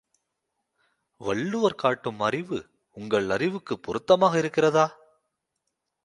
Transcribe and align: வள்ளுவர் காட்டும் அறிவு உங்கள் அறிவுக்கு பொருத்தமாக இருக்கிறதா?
வள்ளுவர் 1.21 1.75
காட்டும் 1.75 2.19
அறிவு 2.19 2.59
உங்கள் 2.97 3.29
அறிவுக்கு 3.29 3.79
பொருத்தமாக 3.79 4.37
இருக்கிறதா? 4.37 4.85